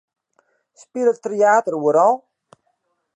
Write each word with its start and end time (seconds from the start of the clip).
Spilet 0.83 1.21
Tryater 1.23 1.75
oeral? 1.79 2.15